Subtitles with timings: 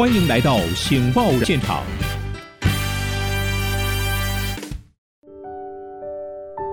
[0.00, 1.84] 欢迎来到《醒报》现场。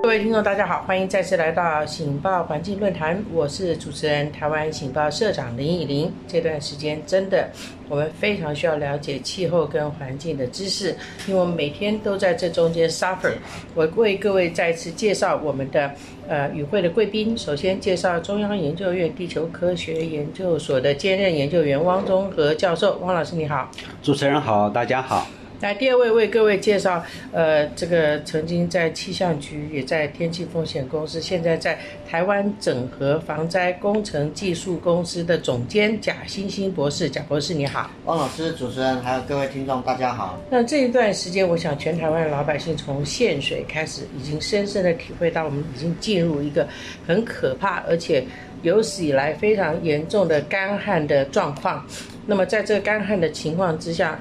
[0.07, 6.09] 各位听众，大家好，欢迎再次来到《醒报环境论坛》，我是主持人台湾醒报社长林以玲。
[6.29, 7.49] 这段时间真的，
[7.89, 10.95] 我们非常需要了解气候跟环境的知识，
[11.27, 13.33] 因为我们每天都在这中间 suffer。
[13.75, 15.91] 我为各位再次介绍我们的
[16.29, 23.69] 呃与会的贵宾，首先介绍中央研究院地球科学研究所的兼任研究员汪中和教授，汪老师你好。
[24.01, 25.27] 主持人好，大家好。
[25.59, 37.89] 来，第二位为各位介绍，呃，这个曾经在气象局，也在天气风险公司，现在在台湾整合防灾工程技术公司的总监贾欣欣博士，贾博士你好。
[38.05, 40.39] 汪老师，主持人还有各位听众，大家好。
[40.51, 46.67] 那这一段时间，我想全台湾的老百姓从限水开始，已经深深的体会到，我们已经进入一个
[47.07, 48.23] 很可怕，而且
[48.61, 51.83] 有史以来非常严重的干旱的状况。
[52.27, 54.19] 那么在这个干旱的情况之下，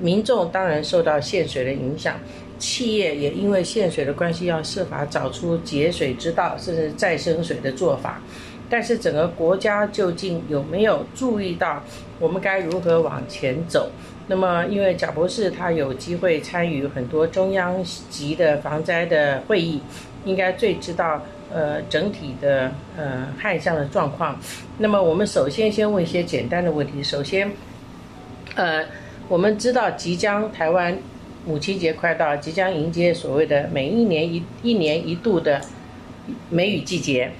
[0.00, 2.16] 民众当然受到限水的影响，
[2.58, 8.20] 企业也因为限水的关系，要设法找出节水之道，甚至再生水的做法。
[8.70, 11.82] 但是整个国家究竟有没有注意到
[12.18, 13.90] 我们该如何往前走？
[14.26, 19.80] 那么，因为贾博士他有机会参与很多中央级的防灾的会议，
[20.26, 24.38] 应该最知道呃整体的呃旱象的状况。
[24.76, 27.02] 那么，我们首先先问一些简单的问题。
[27.02, 27.50] 首先，
[28.54, 28.84] 呃。
[29.28, 30.96] 我们知道，即将台湾
[31.44, 35.60] 母亲节快到，即将迎接所谓的每一年一一年一度的
[36.48, 37.30] 梅雨季节，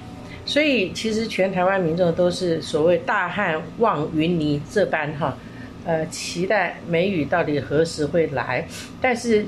[0.45, 5.39] 所以其实全台湾民众都是所谓大旱望云霓这般哈，
[5.87, 8.67] 呃，期待梅雨到底何时会来。
[9.01, 9.47] 但是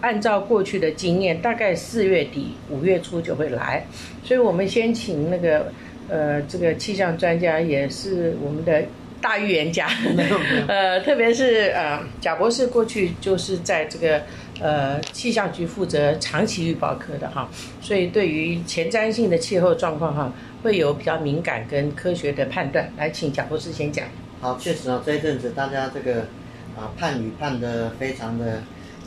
[0.00, 3.84] 按照过去的经验，大概四月底五月初就会来，
[4.22, 5.72] 所以我们先请那个
[6.08, 8.84] 呃这个气象专家，也是我们的。
[9.22, 9.88] 大预言家，
[10.68, 14.22] 呃，特别是呃，贾博士过去就是在这个
[14.60, 17.48] 呃气象局负责长期预报科的哈，
[17.80, 20.30] 所以对于前瞻性的气候状况哈，
[20.62, 22.92] 会有比较敏感跟科学的判断。
[22.98, 24.04] 来，请贾博士先讲。
[24.40, 26.22] 好，确实啊，这一阵子大家这个
[26.76, 28.62] 啊盼雨盼的非常的。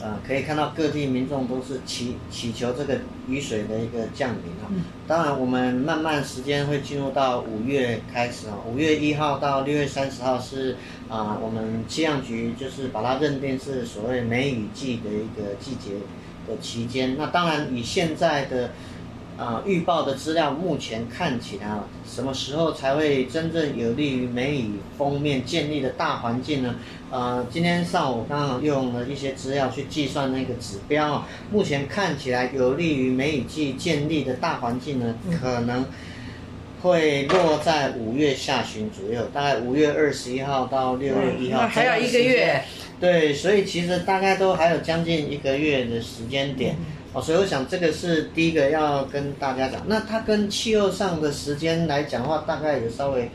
[0.06, 4.70] 呃，可以看到各地民众都是祈祈求这个雨水的一个降临啊。
[5.08, 8.54] 当然，我们慢慢时间会进入到五月开始啊。
[8.72, 10.76] 五月一号到六月三十号是
[11.10, 15.96] 啊，我们气象局就是把它认定是所谓梅雨季的一个季节
[16.48, 17.16] 的期间。
[17.18, 18.70] 那当然，以现在的。
[19.38, 26.75] 啊，预报的资料目前看起来啊，什么时候才会真正有利于梅雨封面建立的大环境呢？
[27.12, 35.85] 呃，今天上午刚好用了一些资料去计算那个指标啊，目前看起来有利于梅雨季建立的大环境呢，可能
[36.81, 42.63] 会落在五月下旬左右，大概五月二十一号到六月一号，还有一个月。
[43.02, 46.78] 对，所以其实大概都还有将近一个月的时间点。
[47.16, 49.81] 哦，所以我想这个是第一个要跟大家讲。
[49.88, 53.31] 那它跟气候上的时间来讲的话，大概也稍微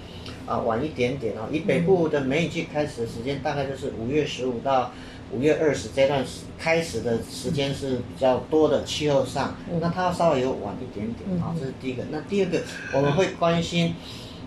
[0.47, 1.49] 啊晚一点点哦。
[1.51, 4.93] 以北部的梅雨季开始的时间，大概就是五月十五到
[5.33, 9.57] 五月二十这段时开始的时间是比较多的气候上。
[9.81, 12.03] 那它稍微有晚一点点啊，这是第一个。
[12.11, 12.61] 那第二个
[12.93, 13.95] 我们会关心。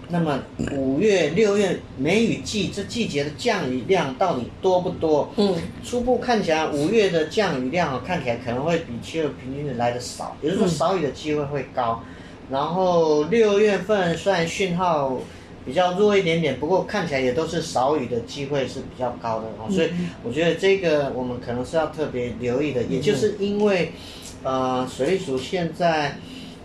[0.09, 0.39] 那么
[0.73, 5.31] 五月、六月梅雨季这季节的降雨量到底多不多？
[5.37, 12.03] 嗯，初步看起来五月的降雨量看起来可能会比七月平均的来的少，也就是说少雨的机会会高。
[12.51, 15.19] 然后六月份虽然讯号
[15.65, 19.71] 比较弱一点点，不过看起来也都是少雨的机会是比较高的哦。
[19.71, 19.89] 所以
[20.21, 23.93] 我觉得这个我们可能是要特别留意的，也就是因为
[24.43, 26.17] 呃水利署现在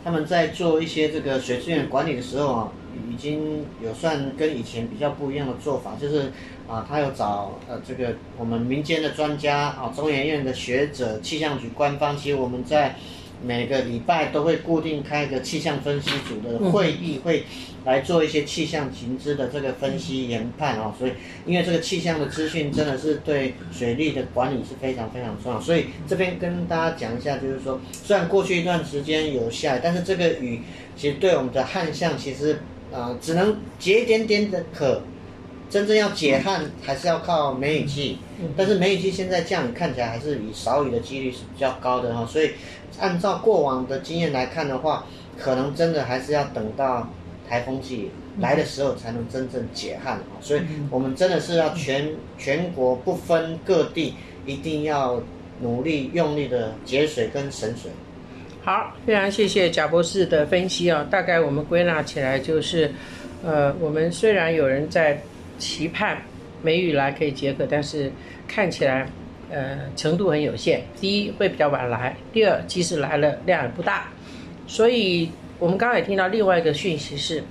[0.05, 2.73] 他们在做一些这个水资源管理的时候啊。
[3.11, 6.33] 已经有算跟以前比较不一样的做法，就是
[6.69, 12.97] 啊，他有找呃这个我们民间的专家啊，中研院的学者，气象局官方，其实我们在
[13.43, 17.45] 每个礼拜都会固定开一个气象分析组的会议，会
[17.85, 20.93] 来做一些气象情资的这个分析研判哦。
[20.99, 21.13] 所以，
[21.47, 30.63] 因为这个气象的资讯真的是对水利的管理是非常非常重要，所以这边跟大家讲一下，就是说，虽然过去一段时间有下，但是这个雨
[30.97, 32.59] 其实对我们的旱象其实。
[32.93, 35.03] 啊，只能解一点点的渴，
[35.69, 38.19] 真正要解旱还是要靠梅雨季。
[38.57, 42.53] 但是梅雨季现在降雨看起来还是以少雨的几率是比较高的哈，所以
[43.01, 45.05] 按照过往的经验来看的话，
[45.37, 47.09] 可能真的还是要等到
[47.49, 50.39] 台风季来的时候才能真正解旱啊。
[50.41, 50.61] 所以
[50.91, 54.15] 我们真的是要全全国不分各地，
[54.47, 55.21] 一定要
[55.61, 57.91] 努力用力的节水跟省水。
[58.69, 61.03] 好，非常谢谢贾博士的分析啊。
[61.11, 62.93] 大概我们归纳起来就是，
[63.43, 65.23] 呃，我们虽然有人在
[65.57, 66.19] 期盼
[66.61, 68.13] 梅雨来可以解渴，但是
[68.47, 69.09] 看起来
[69.51, 70.83] 呃程度很有限。
[71.01, 74.09] 第一会比较晚来，第二即使来了量也不大，
[74.67, 77.43] 所以我们刚才也听到另外一个讯息是。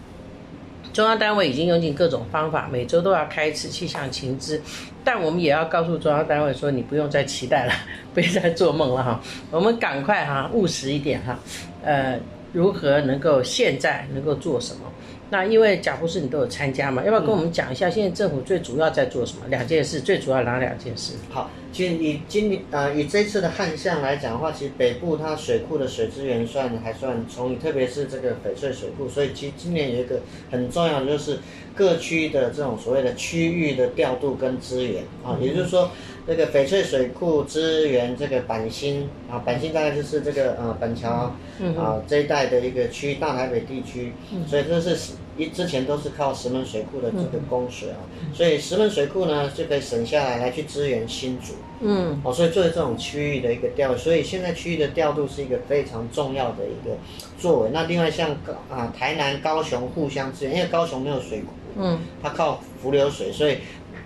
[0.98, 4.60] 中央单位已经用尽各种方法，每周都要开一次气象情资，
[5.04, 7.74] 但我们也要告诉中央单位说，你不用再期待了，
[8.16, 9.22] 不要再做梦了哈，
[9.52, 11.38] 我们赶快哈务实一点哈，
[11.84, 12.20] 呃，
[12.52, 14.92] 如何能够现在能够做什么？
[15.30, 19.42] 那因为贾博士你都有参加嘛，要不要跟我们讲一下现在政府最主要在做什么？
[19.50, 21.14] 两件事，最主要哪两件事？
[21.30, 21.48] 好，
[21.78, 30.20] 其实以今年呃以这次的旱象来讲的话，其实北部它水库的水资源算还算充裕，特别是这个翡翠水库，所以其实今年有一个
[30.50, 31.38] 很重要的就是
[31.76, 35.92] 各区的这种所谓的区域的调度跟资源啊，也就是说。
[36.30, 41.34] 这个翡翠水库支援这个板新啊，板新大概就是这个呃板桥
[41.78, 44.12] 啊这一带的一个区大台北地区，
[44.46, 48.04] 所以这是一之前都是靠石门水库的这个供水啊，
[48.34, 56.98] 所以石门水库呢就可以省下来来去支援新竹，嗯，哦，所以作为这种区域的一个调，所以现在区域的调度是一个非常重要的一个
[57.40, 57.70] 作为。
[57.72, 61.48] 那另外像高啊台南高雄互相支援，因为高雄没有水库，
[61.78, 63.58] 嗯，它靠浮流水，所以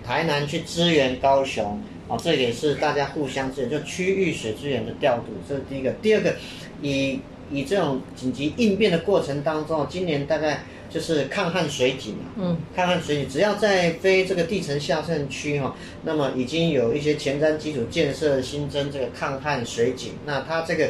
[0.04, 1.82] 台南去支援高雄。
[2.08, 5.92] 哦，这也是大家互相支援，就区域水资源的调度，这是第一个。
[6.02, 6.36] 第二个，
[6.82, 10.60] 以以这种紧急应变的过程当中，今年大概
[10.92, 20.90] 就是抗旱水井嗯，抗旱水井，只要在非这个地层下渗区哈，那么已经有一些前瞻基础建设新增这个抗旱水井，那它这个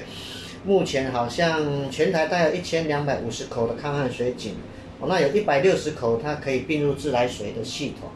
[0.66, 4.54] 目前好像全台大概一千两百五十口的抗旱水井，
[5.00, 8.10] 哦，那有一百六十口它可以并入自来水的系统。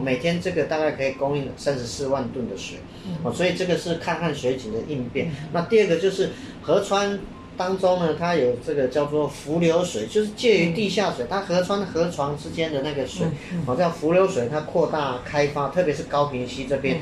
[0.00, 2.78] 每天这个大概可以供应三十四万吨的水，
[3.22, 5.30] 哦，所以这个是抗旱水井的应变。
[5.52, 6.30] 那第二个就是
[6.62, 7.18] 河川
[7.56, 13.26] 当中呢，它有这个叫做浮流水，就是介于地下水，它河川河床之间的那个水，
[13.66, 16.98] 哦，叫浮流水，它扩大开发，特别是高平溪这边，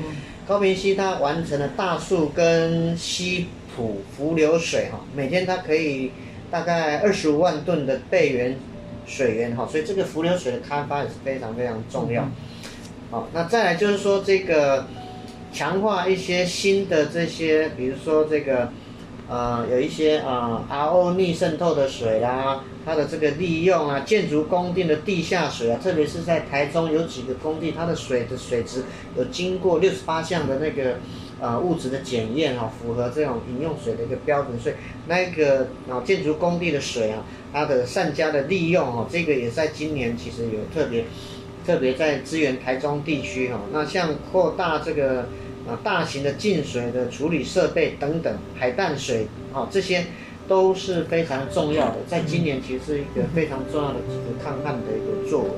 [0.47, 6.11] 高平溪它完成了大树跟溪浦浮流水哈，每天它可以
[6.51, 8.57] 大概二十五万吨的备源
[9.05, 12.29] 水源哈，所以这个浮流水的开发也是非常非常重要。
[13.09, 14.85] 好，那再来就是说这个
[15.53, 18.71] 强化一些新的这些，比如说这个
[19.31, 28.83] 呃有一些呃 RO 逆渗透的水啦，它的这个利用啊，建筑工地的地下水啊，特别是在台中有几个工地，它的水的水质
[29.17, 30.97] 有经过六十八项的那个
[31.39, 34.75] 呃物质的检验哈，符合这种饮用水的一个标准，所以
[35.07, 37.23] 那个啊建筑工地的水啊，
[37.53, 41.05] 它的善加的利用哦，这个也在今年其实有特别。
[41.63, 45.29] 特别在支援台中地区哈，那像扩大这个
[45.71, 50.05] 啊大型的净水的处理设备等等，海淡水啊这些
[50.47, 55.49] 都是非常重要的，在今年其实是一个非常重要的几个抗旱的一个作为。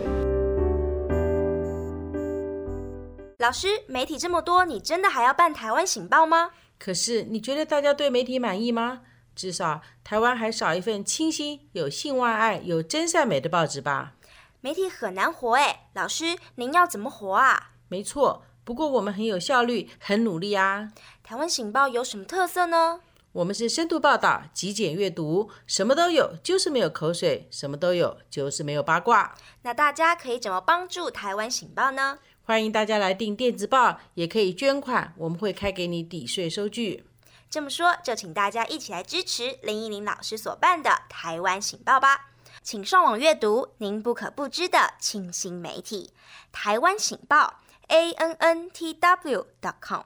[3.39, 6.51] 老师，媒体这么多，你真的还要办台湾醒报吗？
[6.77, 9.01] 可是你觉得大家对媒体满意吗？
[9.35, 14.13] 至少台湾还少一份清新、有性外爱、有真善美的报纸吧？
[14.61, 17.71] 媒体很难活哎，老师，您要怎么活啊？
[17.89, 20.91] 没错，不过我们很有效率，很努力啊。
[21.21, 23.01] 台湾醒报有什么特色呢？
[23.33, 29.35] 我们是深度报道、极简阅读，什么都有，就是没有口水；什么都有，就是没有八卦。
[29.63, 32.19] 那大家可以怎么帮助台湾醒报呢？
[32.43, 37.05] 欢迎大家来订电子报，也可以捐款，我们会开给你抵税收据。
[37.49, 42.29] 这么说，就请大家一起来支持林依林老师所办的台湾醒报吧。
[42.61, 46.11] 请上网阅读您不可不知的清新媒体——
[46.53, 47.59] 台湾醒报
[47.93, 49.45] （a n n t w.
[49.61, 50.01] dot com）。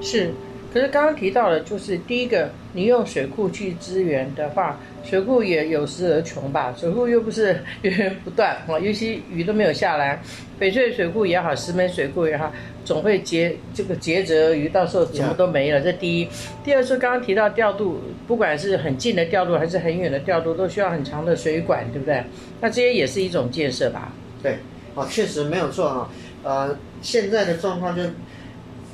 [0.00, 0.30] 是，
[0.72, 6.72] 可是刚刚提到的，就是第一个，你用水库去支援的话，水库也有时而穷吧？
[6.78, 10.22] 水库又不是源源不断啊，尤其雨都没有下来，
[10.60, 12.52] 翡翠水库也好，石门水库也好。
[12.84, 15.80] 总会结这个结泽鱼，到时候什么都没了。
[15.80, 16.28] 这第一，
[16.62, 22.22] 第二是刚刚提到调度，不管是很近的调度还是很远的调度，都需要很长的水管，对不对？
[22.60, 24.12] 那这些也是一种建设吧？
[24.42, 24.58] 对，
[24.94, 26.10] 哦，确实没有错哈。
[26.42, 28.02] 呃，现在的状况就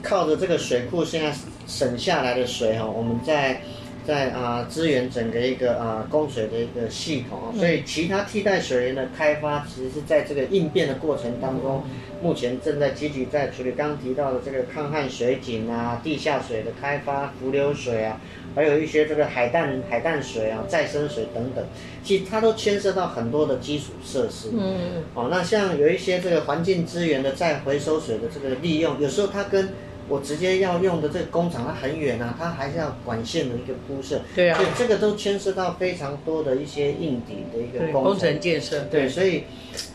[0.03, 1.35] 靠着这个水库现在
[1.67, 3.61] 省下来的水哈，我们在。
[4.07, 11.85] 在啊，支援整个一个啊供水的一个系统，所以其他替代水源的开发，其实是在这个应变的过程当中，
[12.23, 13.73] 目前正在积极在处理。
[13.73, 18.19] 刚刚提到的这个抗旱水井啊，地下水的开发，浮流水啊，
[18.59, 21.65] 还有一些这个海淡海淡水啊，再生水等等，
[22.03, 24.49] 其实它都牵涉到很多的基础设施。
[24.53, 24.59] 嗯
[24.97, 25.03] 嗯。
[25.15, 29.69] 哦，那像有一些这个环境资源的再回收水的这个利用，有时候它跟
[30.09, 39.45] 我直接要用的这个工厂，它很远啊，它还是要管线的一个铺设，对啊，所以这个都牵涉到非常多的一些硬底的一个工程建设，对，所以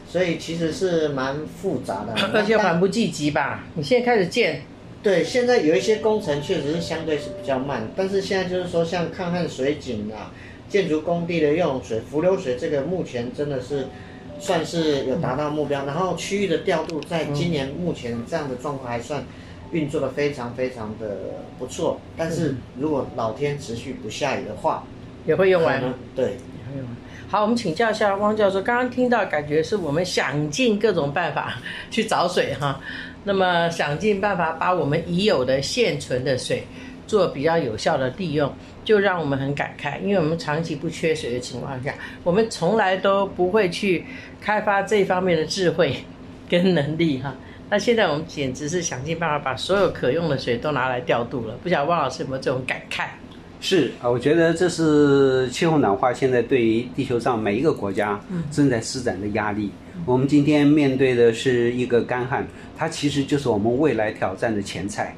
[0.07, 3.65] 所以其实是蛮复杂的，而且蛮不积极吧？
[3.73, 4.61] 你现在开始建，
[5.03, 10.31] 对，现在有一些工程确实是相对是比较慢，但是现在就是说像抗旱水井啊、
[10.69, 13.87] 建筑工地的用水、浮流水，这个目前真的是
[14.39, 15.85] 算是有达到目标。
[15.85, 19.25] 然后区域的调度，在今年目前这样的状况还算
[19.73, 21.17] 运作的非常非常的
[21.59, 21.99] 不错。
[22.15, 24.85] 但是如果老天持续不下雨的话，
[25.25, 25.93] 也会用完。
[26.15, 26.37] 对，
[27.27, 31.55] 好，我们请教一下汪教授，刚刚听到感觉是我们想尽各种办法
[31.89, 32.79] 去找水哈，
[33.23, 36.63] 那么想尽办法把我们已有的现存的水
[37.07, 38.53] 做比较有效的利用，
[38.85, 44.05] 就让我们很感慨，因为我们长期不缺水的情况下，我们从来都不会去
[44.39, 45.95] 开发这方面的智慧
[46.47, 47.35] 跟能力哈。
[47.69, 53.07] 那现在我们简直是想尽办法把所有可用的水都拿来调度了，不晓得汪老师有没有这种感慨？
[53.65, 58.19] 是啊，我觉得这是气候暖化现在对于地球上每一个国家
[58.51, 59.71] 正在施展的压力。
[60.05, 62.45] 我们今天面对的是一个干旱，
[62.77, 65.15] 它其实就是我们未来挑战的前菜。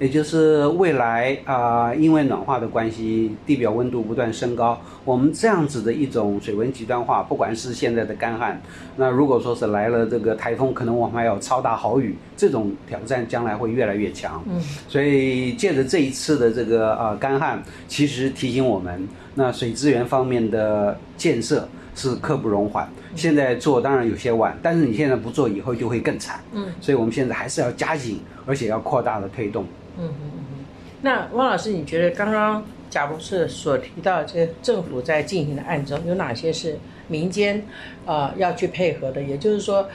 [0.00, 8.60] 也就是未来啊，因为暖化的关系，地表温度不断升高，我们这样子的一种水温极端化，不管是现在的干旱，
[8.96, 14.42] 那如果说是来了这个台风，可能我们还有超大豪雨，这种挑战将来会越来越强。
[14.48, 22.88] 嗯，所以借着这一次的这个呃干旱，其实提醒我们，那水资源方面的建设是刻不容缓。
[23.14, 26.40] 现在做当然有些晚，但是你现在不做，以后就会更惨。
[26.52, 29.64] 嗯，所以我们现在还是要加紧，而且要扩大的推动。
[29.96, 30.64] 嗯嗯嗯，
[31.02, 37.64] 那汪老师，你觉得刚刚贾博士所提到这政府在进行的案中，有哪些是民间
[38.04, 39.22] 呃要去配合的？
[39.22, 39.88] 也就是说，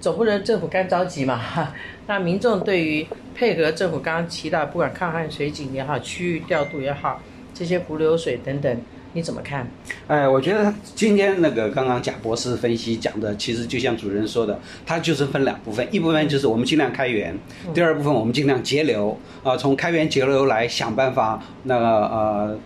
[0.00, 1.36] 总不能政府干着急嘛？
[1.36, 1.72] 哈，
[2.06, 7.20] 那民众对于配合政府刚刚提到，不管抗旱水井也好，区域调度也好，
[7.54, 8.80] 这些浮流水等等。
[9.12, 9.66] 你怎么看？
[10.06, 17.36] 哎，我觉得今天那个刚刚贾博士分析讲的，其实就像主任说的，它就是分两部分，一部分就是我们尽量开源，
[17.72, 22.58] 第二部分我们尽量节流啊，从开源节流来想办法，那个呃。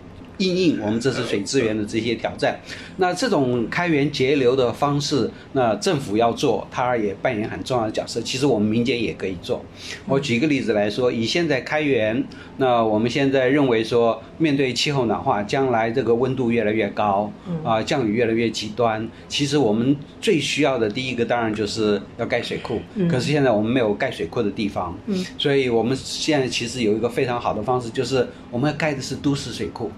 [0.43, 2.59] 应应我们这次水资源的这些挑战，
[2.97, 8.21] 那这种开源节流的方式，那政府要做，它也扮演很重要的角色。
[8.21, 9.63] 其实我们民间也可以做。
[10.07, 12.23] 我举一个例子来说，以现在开源，
[12.57, 17.31] 那我们现在认为说，面对气候暖化，将来这个温度越来越高，
[17.63, 22.79] 啊，降雨越来越极端，其实我们最需要的第一个当然就是要盖水库。
[23.09, 24.97] 可是现在我们没有盖水库的地方，
[25.37, 29.91] 所以我们现在其实有一个非常好的方式，就是我们要盖的是都市水库。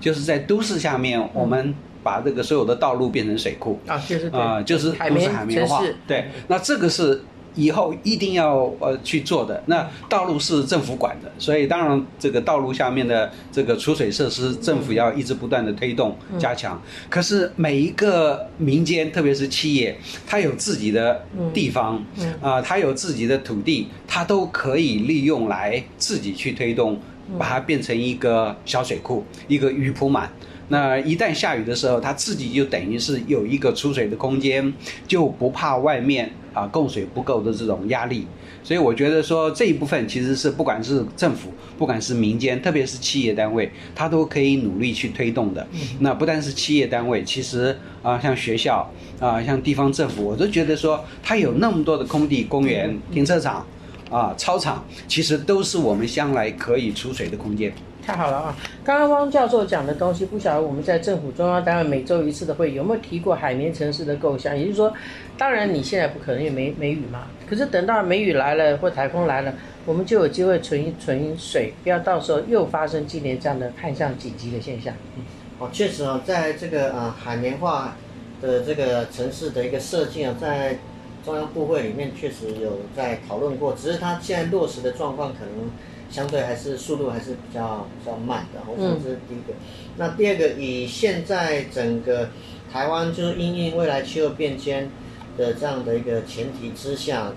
[0.00, 5.82] 就是在都市下面，我们把这个所有的道路变成水库啊，就是啊，就是都市海绵化。
[6.06, 7.22] 对，那这个是
[7.54, 9.60] 以后一定要呃去做的。
[9.66, 16.80] 那道路是政府管的，所以当然这个道路下面的这个储水设施，政府要一直不断的推动加强。
[17.10, 22.02] 可是每一个民间，特别是企业，它有自己的地方，
[22.40, 26.98] 啊，它有自己的土地，它都可以利用来自己去推动。
[27.36, 30.30] 把它变成一个小水库，一个雨铺满。
[30.70, 34.72] 那一旦下雨的时候，它自己就等于是有一个储水的空间，
[35.06, 38.26] 就不怕外面啊供水不够的这种压力。
[38.62, 45.66] 所以我觉得说这一部分其实是不管是政府，不管是民间，特别是企业单位，它都可以努力去推动的。
[46.00, 53.66] 那不但是企业单位，其实啊像学校啊像地方政府，我都觉得说它有那么多的空地、公园、停车场。
[54.10, 57.72] 啊，操场其实都是我们将来可以储水的空间。
[58.04, 58.56] 太好了啊！
[58.82, 64.56] 刚刚汪教授讲的东西，不晓得我们在政府中央单位每周一次的会有没有提过海绵城市的构想？
[64.58, 64.90] 也就是说，
[65.36, 67.26] 当然你现在不可能，因为没梅雨嘛。
[67.46, 69.52] 可是等到梅雨来了或台风来了，
[69.84, 74.94] 我们就有机会存一存水，不要到时候又发生今年这样的旱象紧急的现象。
[75.18, 75.22] 嗯，
[75.58, 77.94] 哦，确实哦，在这个呃海绵化
[78.40, 80.78] 的这个城市的一个设计啊，在。
[81.24, 85.70] 中央部会里面确实有在讨论过，只是它现在落实的状况可能
[86.08, 88.60] 相对还是速度还是比较比较慢的。
[88.66, 89.52] 我想这是第一个。
[89.98, 92.30] 那第二个，以现在整个
[92.72, 94.90] 台湾就是因应未来气候变迁
[95.36, 97.32] 的这样的一个前提之下，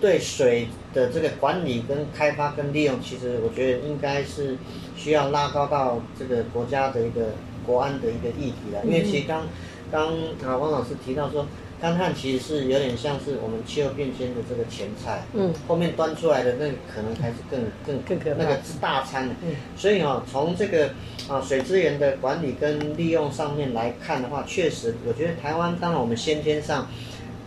[0.00, 4.58] 对水的这个管理跟开发跟利用，其实我觉得应该是
[4.96, 7.28] 需要拉高到这个国家的一个
[7.64, 8.84] 国安的一个议题了。
[8.84, 9.46] 因为其实刚
[9.90, 10.08] 刚
[10.44, 11.46] 啊汪老师提到说。
[11.80, 20.90] 干旱其实是有点像是我们气候变迁的这个前菜，嗯，后面端出来的那可能还是更更更可那个是大餐，嗯，所以啊，从这个
[21.28, 26.88] 啊水资源的管理跟利用上面来看的话，确实，我觉得台湾当然我们先天上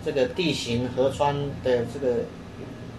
[0.06, 2.18] 这个地形河川的这个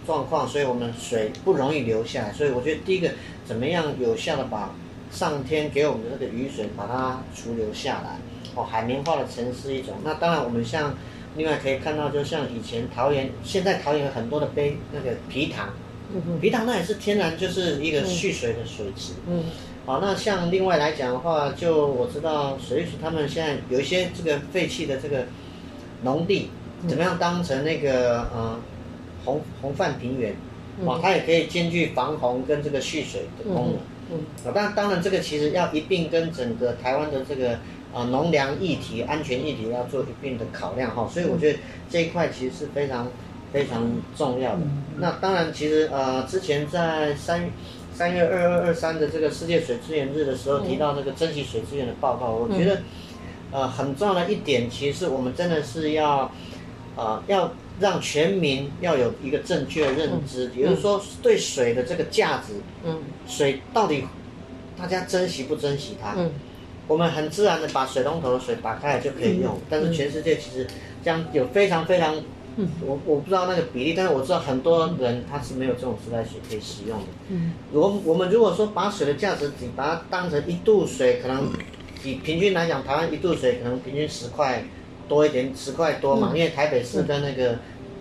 [0.05, 3.09] 状况，所以我们水不容易流下来，所以我觉得第一个
[3.47, 4.75] 怎么样有效的把
[5.13, 8.19] 上天给我们的这个雨水把它储留下来。
[8.57, 9.95] 哦海绵化的城市一种。
[10.03, 10.93] 那当然我们像
[11.37, 15.71] 另外可以看到，就像以前桃园，现在桃园有很多的杯那个皮塘，
[16.41, 19.13] 皮塘那也是天然就是一个蓄水的水池。
[19.29, 19.45] 嗯。
[19.87, 25.25] 好，那像另外来讲的话，就我知道水利署他们现在有一些这个废弃的这个
[26.03, 26.51] 农地，
[26.87, 28.61] 怎么样当成那个呃
[29.25, 30.35] 红红泛平原，
[30.85, 33.79] 哦，它也可以兼具防洪跟这个蓄水的功能。
[34.13, 34.27] 嗯。
[34.47, 37.59] 啊，当当然这个其实要一并跟整个台湾的这个
[37.95, 43.09] 啊农粮议题、安全议题要做一定的考量哈，所以我觉得这一块其实是非常
[43.53, 44.63] 非常重要的。
[44.99, 47.51] 那当然，其实呃之前在三。
[47.93, 52.81] 三月二二二三的这个世界水资源日的时候，提到这个珍惜水资源的报告，我觉得，
[53.51, 56.33] 呃，很重要的一点，其实我们真的是要，
[56.97, 62.55] 呃，要让全民要有一个正确的认知，也就是说，对水的这个价值，
[62.87, 64.05] 嗯，水到底
[64.79, 66.15] 大家珍惜不珍惜它？
[66.17, 66.31] 嗯，
[66.91, 70.67] 我们很自然的把水龙头的水打开来就可以用，但是全世界其实
[71.05, 72.17] 这样有非常非常。
[72.85, 77.07] 我我不知道那个比例，但是我知道很多人他是没有这种自来水可以使用的。
[77.29, 81.53] 嗯，我我们如果说把水的价值只把它当成一度水，可能
[82.03, 84.65] 以平均来讲，台湾一度水可能平均十块
[85.09, 86.33] 多一点，十块多嘛。
[86.35, 87.53] 因为台北市跟那个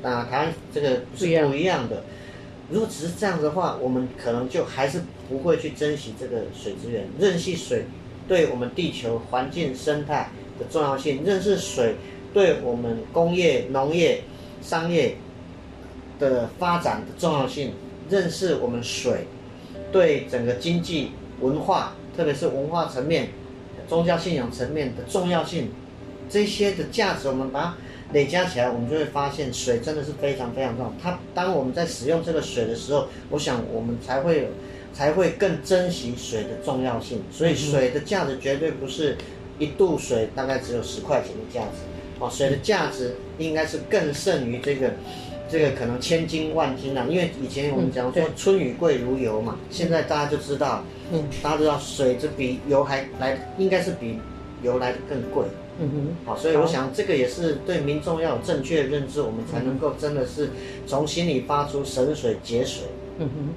[0.02, 2.04] 啊台湾这个是不一样的。
[2.72, 7.86] 如果只是这样的话，我们可能就还是不会去珍惜这个水资源，认识水
[8.30, 11.96] 对我们地球环境生态的重要性，认识水
[12.34, 14.22] 对我们工业农业。
[14.62, 15.16] 商业
[16.20, 17.72] 的发展的重要性，
[18.10, 19.26] 认识我们水
[19.90, 23.30] 对整个经济文化，特别是文化层面、
[23.88, 25.70] 宗教信仰层面的重要性，
[26.30, 27.78] 这些的价值，我们把它
[28.12, 30.94] 累加起来，我们就会发现水真的是非常非常重要。
[31.02, 34.48] 它当我们在使用这个水的时候，我想我们才会有
[34.94, 37.22] 才会更珍惜水的重要性。
[37.32, 39.18] 所以水的价值绝对不是
[39.58, 41.78] 一度水大概只有十块钱的价值。
[42.20, 44.92] 哦，水的价值应该是更胜于这个，
[45.50, 47.06] 这个可能千金万金啊。
[47.10, 54.20] 因为以前我们讲说春雨贵如油嘛，现在大家就知道，嗯，大家知道水这比油还来，应该是比
[54.62, 55.46] 油来的更贵。
[55.80, 60.50] 嗯哼，好，所以我想这个也是对民众要有正确的认知，我们才能够真的是
[60.86, 62.84] 从心里发出省水节水。
[63.20, 63.54] 嗯哼，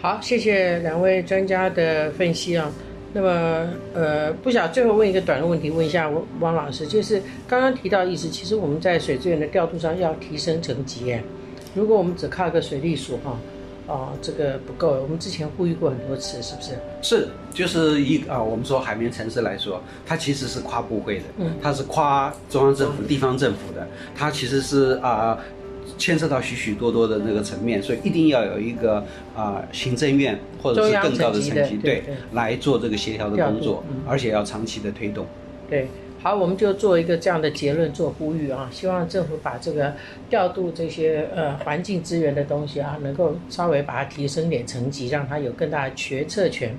[0.00, 2.70] 好，谢谢两位专家的分析啊。
[3.14, 11.16] 那么，呃，不晓最后问一个短的问题，问一下汪汪老师，就是刚刚提到意思，其实我们在水资源的调度上要提升层级。
[11.74, 13.38] 如果我们只靠一个水利署，哈，
[13.86, 15.00] 哦，这个不够。
[15.02, 16.72] 我们之前呼吁过很多次，是不是？
[17.00, 25.38] 是，就是一啊，我们说海绵城市来说，它其实是跨部会的，嗯，它是跨中央政府、地方政府的，它其实是啊。
[25.96, 35.26] 牵涉到许许多多的那个层面，所以一定要有一个啊行政院或者是更高的层级对来做这个协调的工作，而且要长期的推动。
[35.68, 35.88] 对，
[36.22, 39.94] 好，我们就做一个这样的结论做呼吁啊，希望政府把这个
[40.28, 46.76] 调度这些呃环境资源的东西啊，能够稍微把它提升点层级，让它有更大的决策权，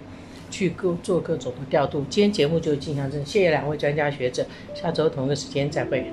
[0.52, 2.06] 去各做各种的调度。
[2.10, 6.06] 今天节目就进行到这，谢谢两位专家学者，下周同一个时间再会。